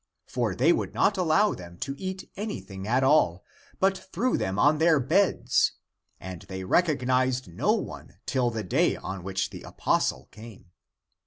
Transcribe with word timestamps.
For 0.25 0.55
they 0.55 0.73
would 0.73 0.95
not 0.95 1.15
allow 1.15 1.53
them 1.53 1.77
to 1.81 1.93
eat 1.95 2.27
anything 2.35 2.87
at 2.87 3.03
all, 3.03 3.43
but 3.79 3.95
threw 4.11 4.35
them 4.35 4.57
on 4.57 4.79
their 4.79 4.99
beds, 4.99 5.73
and 6.19 6.41
they 6.49 6.63
recognized 6.63 7.47
no 7.47 7.73
one 7.73 8.17
till 8.25 8.49
the 8.49 8.63
day 8.63 8.95
on 8.95 9.21
which 9.23 9.51
the 9.51 9.61
apostle 9.61 10.27
came. 10.31 10.71